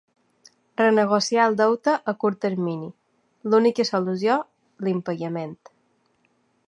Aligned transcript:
Renegociar 0.79 1.43
el 1.49 1.57
deute 1.59 1.93
a 2.13 2.15
curt 2.23 2.39
termini; 2.45 2.89
l’única 3.51 3.85
solució, 3.91 4.39
l’impagament. 4.89 5.55